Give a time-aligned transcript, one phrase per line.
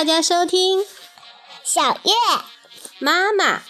[0.00, 0.82] 大家收听
[1.62, 2.12] 小月
[3.00, 3.60] 妈妈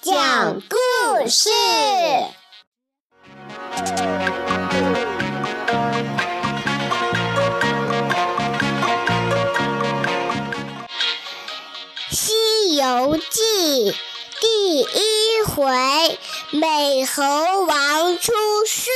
[0.00, 1.50] 讲故事。
[12.12, 13.90] 《西游记》
[14.40, 16.16] 第一回：
[16.52, 17.24] 美猴
[17.64, 18.32] 王出
[18.68, 18.88] 世。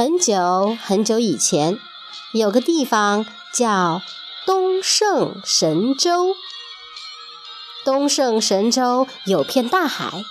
[0.00, 1.78] 很久很久以前，
[2.32, 4.00] 有个地方叫
[4.46, 6.34] 东胜神州。
[7.84, 10.24] 东胜神州有片大海，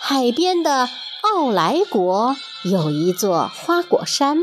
[0.00, 0.88] 海边的
[1.20, 4.38] 奥莱国有一座花果山，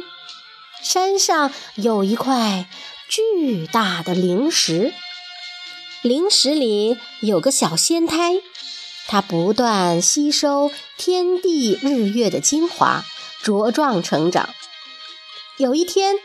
[0.83, 2.69] 山上有一块
[3.09, 4.93] 巨大的灵石，
[6.03, 8.35] 灵石里有个小仙胎，
[9.07, 13.03] 它不断吸收天地日月的精华，
[13.43, 14.49] 茁壮成长。
[15.57, 16.15] 有一天，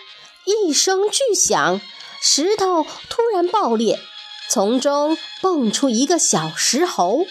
[0.45, 1.81] 一声巨响，
[2.21, 3.99] 石头突然爆裂。
[4.49, 7.27] 从中蹦出一个小石猴。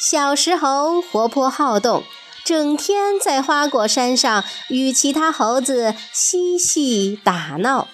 [0.00, 2.02] 小石猴活泼好动，
[2.44, 7.86] 整天在花果山上与其他猴子嬉戏打闹。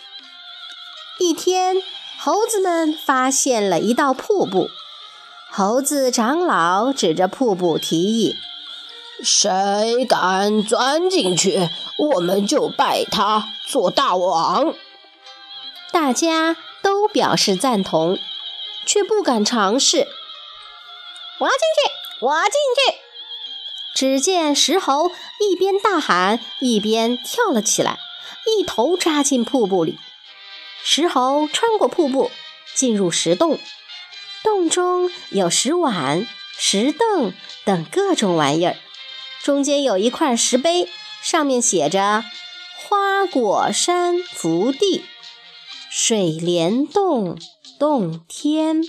[1.19, 1.77] 一天，
[2.19, 4.71] 猴子们发现了一道瀑布。
[5.51, 8.37] 猴子长老指着瀑布提议
[9.23, 14.75] ：“谁敢钻进去，我们就拜他做大王。”
[15.93, 16.57] 大家。
[16.83, 18.17] 都表示赞同，
[18.87, 20.07] 却不敢尝试。
[21.41, 22.99] 我进去，我进去！
[23.93, 27.99] 只见石猴一边大喊，一边跳了起来，
[28.47, 29.99] 一头扎进瀑布里。
[30.85, 32.31] 石猴穿过瀑布，
[32.73, 33.59] 进入石洞，
[34.45, 36.25] 洞中有石碗、
[36.57, 37.35] 石凳
[37.65, 38.77] 等各种玩意儿，
[39.47, 40.89] 中间有一块石碑，
[41.23, 42.25] 上面写着
[42.83, 45.05] “花果山福地”。
[45.89, 47.39] 水帘洞
[47.79, 48.83] 洞天，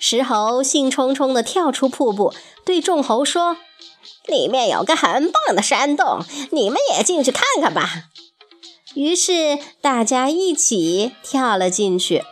[0.00, 2.32] 石猴兴冲冲地跳出瀑布，
[2.64, 3.58] 对众猴说
[4.26, 8.04] ：“里面有个很棒的山洞，你们也进去看看吧。”
[8.96, 12.24] 于是大家一起跳了进去。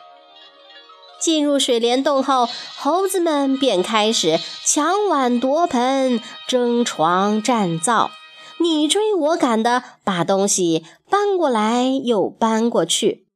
[1.22, 8.10] 进入水帘洞后，猴子们便开始抢碗夺盆、争床占灶。
[8.58, 13.28] 你追我赶的，把东西搬过来又搬过去。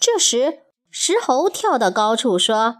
[0.00, 0.58] 这时，
[0.90, 2.78] 石猴跳到高处说：“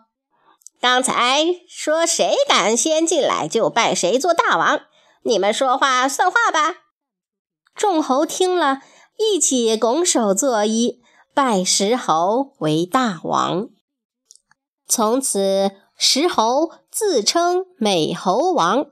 [0.81, 4.81] 刚才说谁敢先进来，就拜谁做大王。
[5.23, 6.83] 你们说话算话吧。”
[7.75, 8.81] 众猴听了
[9.19, 10.99] 一起拱手作揖，
[11.35, 13.69] 拜石猴为大王。
[14.87, 18.87] 从此，石猴自称美猴王。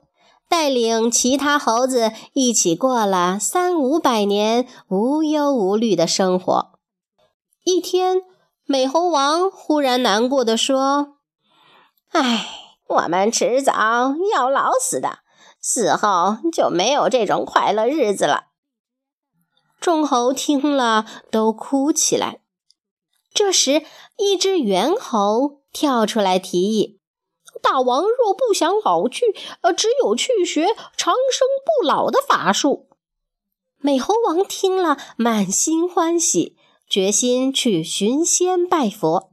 [0.49, 6.73] 带领其他猴子一起过了三五百年无忧无虑的生活。
[7.65, 8.21] 一天，
[8.67, 11.15] 美猴王忽然难过的说
[12.13, 12.47] ：“唉，
[12.87, 13.73] 我们迟早
[14.35, 15.21] 要老死的，
[15.59, 18.49] 死后就没有这种快乐日子了。”
[19.81, 22.42] 众猴听了都哭起来。
[23.45, 23.83] 这时，
[24.19, 27.01] 一只猿猴跳出来提议。
[27.61, 30.67] 大王若不想老去，呃，只有去学
[30.97, 32.87] 长生不老的法术。
[33.79, 36.57] 美猴王听了，满心欢喜，
[36.89, 39.33] 决心去寻仙拜佛。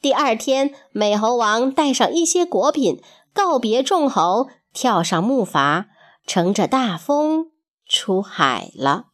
[0.00, 3.00] 第二天，美猴王带上一些果品，
[3.32, 5.84] 告别众猴，跳上木筏，
[6.26, 7.52] 乘着大风
[7.86, 9.11] 出海了。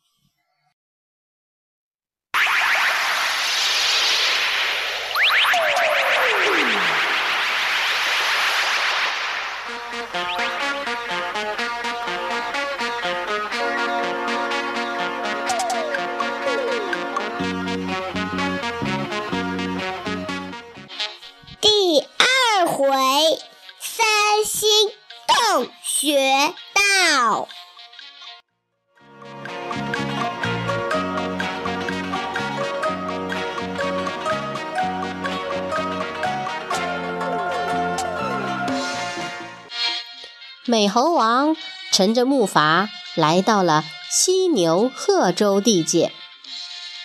[40.70, 41.56] 美猴王
[41.91, 46.12] 乘着木筏来到了犀牛贺州地界。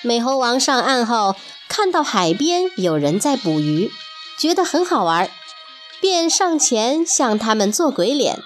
[0.02, 1.38] 美猴王上岸后，
[1.70, 3.90] 看到海边有人在捕鱼，
[4.38, 5.32] 觉得很好玩，
[6.02, 8.44] 便上前向他们做鬼脸，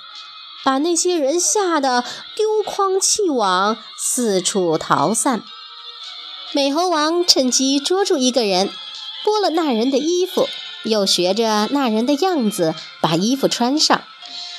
[0.63, 2.03] 把那些人吓得
[2.35, 5.41] 丢筐弃网，四处逃散。
[6.51, 8.69] 美猴王趁机捉住一个人，
[9.25, 10.47] 剥了那人的衣服，
[10.83, 14.03] 又学着那人的样子把衣服穿上，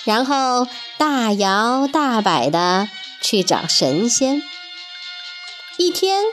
[0.09, 0.67] 然后
[0.97, 2.89] 大摇大摆地
[3.21, 4.43] 去找神仙。
[5.77, 6.25] 一天，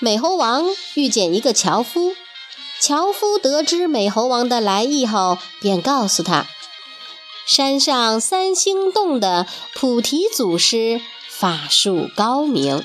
[0.00, 0.64] 美猴王
[0.94, 2.16] 遇见一个樵夫，
[2.80, 6.46] 樵夫得知美猴王的来意后，便告诉他，
[7.46, 12.84] 山上三星洞的菩提祖师法术高明。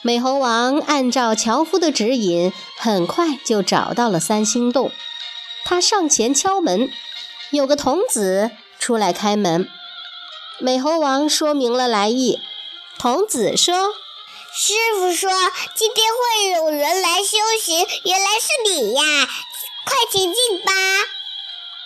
[0.00, 4.90] 美猴王按照樵夫的指引，很快就找到了三星洞。
[5.64, 6.90] 他上前敲门，
[7.52, 9.68] 有个童子出来开门。
[10.58, 12.40] 美猴王说明了来意。
[12.98, 13.74] 童子说
[14.52, 15.30] ：“师傅说
[15.74, 19.28] 今天会有人来修行，原来是你呀！
[19.84, 20.72] 快请进吧。”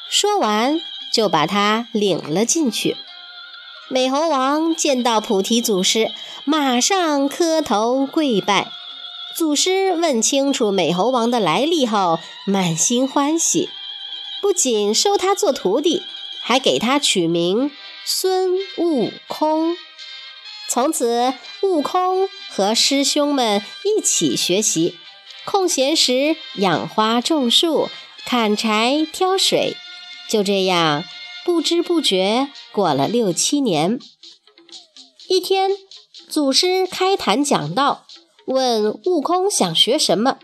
[0.08, 0.80] 说完，
[1.12, 2.96] 就把他领了进去。
[3.88, 6.12] 美猴王见到菩提祖师，
[6.44, 8.70] 马上磕头跪拜。
[9.34, 13.70] 祖师问清楚美猴王的来历后，满心欢喜，
[14.46, 16.04] 不仅收他做徒弟，
[16.40, 17.72] 还给他取名
[18.04, 19.76] 孙悟空。
[20.68, 24.96] 从此，悟空和师兄们一起学习，
[25.44, 27.88] 空闲时养花种树、
[28.24, 29.76] 砍柴挑水，
[30.30, 31.02] 就这样。
[31.44, 33.98] 不知不觉过了六七年，
[35.28, 35.72] 一天，
[36.28, 38.06] 祖师开坛讲道，
[38.44, 40.38] 问悟空想学什么。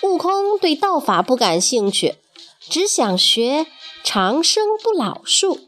[0.00, 2.14] 悟空对道法不感兴趣，
[2.68, 3.66] 只想学
[4.04, 5.60] 长生不老术。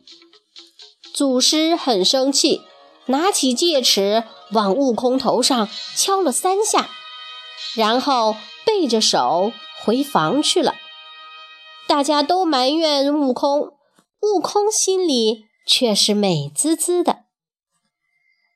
[1.15, 2.63] 祖师很生气，
[3.07, 6.91] 拿起戒尺往悟空头上敲了三下，
[7.75, 9.53] 然后背着手
[9.85, 10.75] 回房去了。
[11.87, 13.73] 大家都埋怨悟空。
[14.21, 17.21] 悟空心里却是美滋滋的。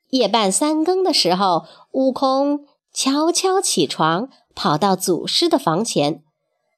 [0.09, 6.21] 夜半三更的时候，悟空悄悄起床，跑到祖师的房前，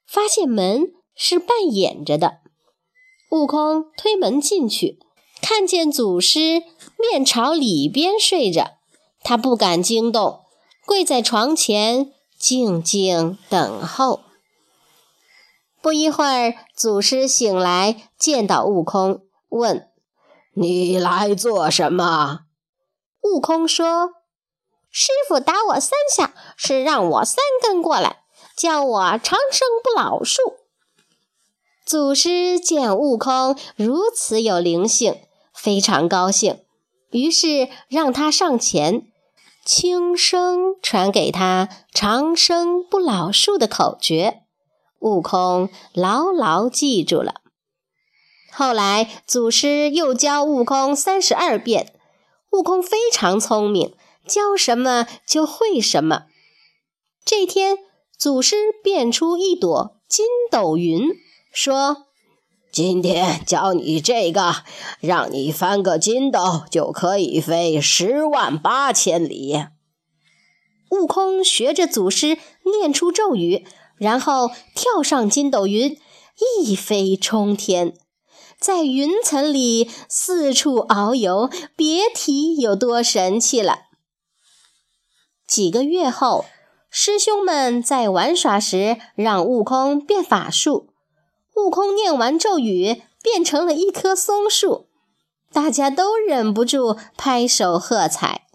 [0.07, 2.39] 发现门是半掩着的。
[3.31, 4.99] 悟空推门进去，
[5.41, 6.63] 看见祖师
[6.97, 8.77] 面朝里边睡着，
[9.23, 10.41] 他不敢惊动，
[10.85, 14.21] 跪在床前静静等候。
[15.81, 19.87] 不一会儿，祖师醒来，见到悟空，问
[20.55, 22.41] ：“你来做什么？”
[23.21, 24.13] 悟空说
[24.89, 28.23] ：“师傅打我三下，是让我三更过来，
[28.55, 30.41] 教我长生不老术。”
[31.85, 35.19] 祖师见悟空如此有灵性，
[35.53, 36.61] 非常高兴，
[37.11, 39.05] 于是让他上前，
[39.63, 44.41] 轻声传给他长生不老术的口诀。
[44.99, 47.41] 悟空牢牢记住了。
[48.51, 51.93] 后来，祖师又教悟空三十二变，
[52.53, 53.93] 悟空非常聪明，
[54.25, 56.23] 教什么就会什么。
[57.23, 57.77] 这天，
[58.17, 61.09] 祖师变出一朵筋斗云，
[61.55, 62.05] 说
[62.71, 64.57] ：“今天教你这个，
[64.99, 69.65] 让你翻个筋斗就可以飞十万八千里。”
[70.91, 72.37] 悟空学着祖师
[72.79, 73.65] 念出咒语。
[73.97, 75.97] 然后跳上筋斗云，
[76.65, 77.93] 一飞冲天，
[78.59, 83.83] 在云层里四处遨游，别提有多神气了。
[85.47, 86.43] 几个月后，
[86.89, 90.89] 师兄们在玩耍时，让悟空变法术。
[91.55, 94.87] 悟空念完咒语，变成了一棵松树，
[95.51, 98.47] 大家都忍不住拍手喝彩。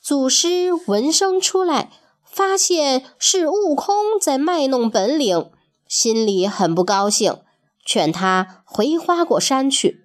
[0.00, 1.90] 祖师闻声出来。
[2.28, 5.50] 发现是悟空在卖弄本领，
[5.88, 7.38] 心里很不高兴，
[7.82, 10.04] 劝他回花果山去。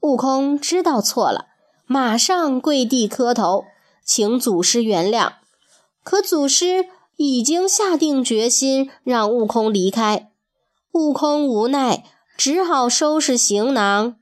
[0.00, 1.46] 悟空知道错了，
[1.86, 3.64] 马上跪地磕头，
[4.04, 5.36] 请祖师原谅。
[6.04, 10.30] 可祖师已经下定决心让悟空离开，
[10.92, 12.04] 悟空无奈，
[12.36, 14.16] 只好收拾行囊，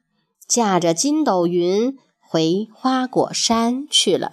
[0.46, 4.32] 驾着筋斗云回花果山去了。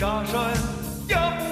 [0.00, 0.24] Cả
[1.08, 1.43] 要不